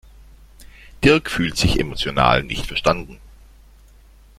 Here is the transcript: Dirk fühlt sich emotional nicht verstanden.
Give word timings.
Dirk 1.03 1.29
fühlt 1.29 1.57
sich 1.57 1.79
emotional 1.79 2.41
nicht 2.41 2.65
verstanden. 2.65 3.19